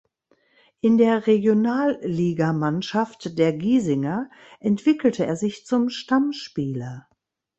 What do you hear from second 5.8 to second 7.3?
Stammspieler.